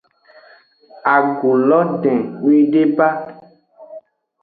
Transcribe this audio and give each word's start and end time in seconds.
Agu 1.13 1.51
lo 1.67 1.79
den 2.01 2.19
nyuiede 2.41 2.81
ba. 2.97 3.07